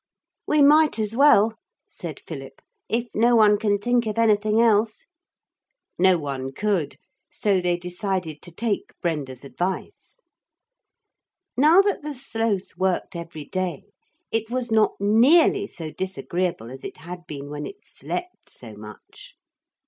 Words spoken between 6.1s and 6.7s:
one